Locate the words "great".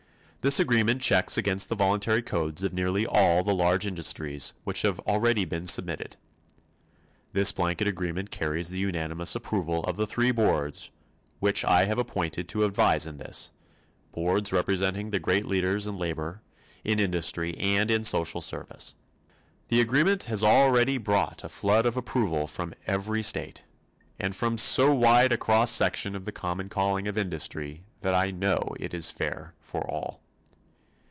15.19-15.45